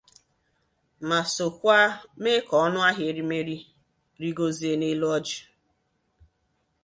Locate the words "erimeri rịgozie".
3.09-4.73